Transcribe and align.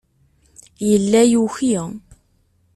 Yella 0.89 1.21
yuki. 1.31 1.73